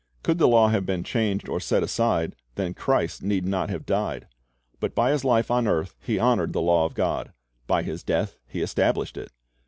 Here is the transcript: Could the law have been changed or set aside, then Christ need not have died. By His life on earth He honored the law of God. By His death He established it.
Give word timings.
Could 0.23 0.39
the 0.39 0.47
law 0.47 0.69
have 0.69 0.83
been 0.83 1.03
changed 1.03 1.47
or 1.47 1.59
set 1.59 1.83
aside, 1.83 2.35
then 2.55 2.73
Christ 2.73 3.21
need 3.21 3.45
not 3.45 3.69
have 3.69 3.85
died. 3.85 4.25
By 4.79 5.11
His 5.11 5.23
life 5.23 5.51
on 5.51 5.67
earth 5.67 5.93
He 5.99 6.17
honored 6.17 6.53
the 6.53 6.59
law 6.61 6.85
of 6.87 6.95
God. 6.95 7.33
By 7.67 7.83
His 7.83 8.01
death 8.01 8.39
He 8.47 8.61
established 8.63 9.15
it. 9.15 9.31